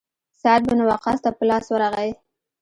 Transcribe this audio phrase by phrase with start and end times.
[0.41, 2.11] سعد بن وقاص ته په لاس ورغی.